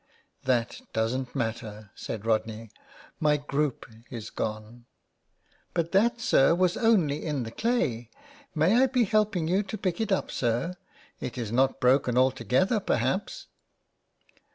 [0.45, 2.71] "That doesn't matter," said Rodney."
[3.29, 4.85] My group is gone.""
[5.75, 8.09] But that, sir, was only in the clay.
[8.55, 10.73] May I be helping you to pick it up, sir?
[11.19, 13.45] It is not broken altogether, perhaps."